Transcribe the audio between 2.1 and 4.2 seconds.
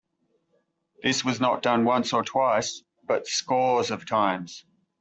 or twice, but scores of